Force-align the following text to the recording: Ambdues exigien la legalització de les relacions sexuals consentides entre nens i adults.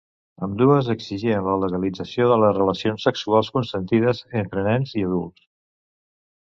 Ambdues 0.45 0.87
exigien 0.93 1.49
la 1.49 1.53
legalització 1.65 2.31
de 2.33 2.39
les 2.45 2.57
relacions 2.57 3.07
sexuals 3.09 3.55
consentides 3.59 4.27
entre 4.43 4.69
nens 4.71 5.01
i 5.03 5.09
adults. 5.11 5.51